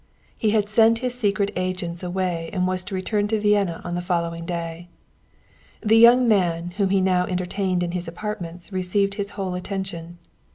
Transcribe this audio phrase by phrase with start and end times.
[0.35, 4.01] He had sent his secret agents away and was to return to Vienna on the
[4.01, 4.87] following day.
[5.81, 10.17] The young man whom he now entertained in his apartments received his whole attention.